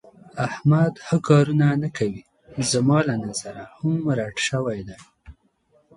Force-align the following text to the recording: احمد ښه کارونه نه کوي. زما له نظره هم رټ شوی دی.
احمد 0.47 0.93
ښه 1.05 1.17
کارونه 1.27 1.67
نه 1.83 1.89
کوي. 1.97 2.23
زما 2.71 2.99
له 3.07 3.15
نظره 3.25 3.63
هم 3.77 3.99
رټ 4.17 4.35
شوی 4.49 4.79
دی. 4.87 4.97